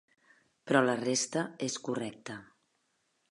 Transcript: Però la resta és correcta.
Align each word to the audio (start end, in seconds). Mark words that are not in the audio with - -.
Però 0.69 0.81
la 0.85 0.95
resta 1.01 1.45
és 1.67 1.77
correcta. 1.89 2.39